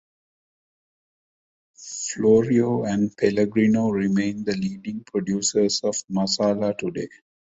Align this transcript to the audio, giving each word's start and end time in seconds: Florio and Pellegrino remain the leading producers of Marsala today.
Florio 1.75 2.85
and 2.85 3.15
Pellegrino 3.15 3.89
remain 3.89 4.43
the 4.43 4.57
leading 4.57 5.03
producers 5.03 5.81
of 5.83 5.93
Marsala 6.09 6.73
today. 6.75 7.07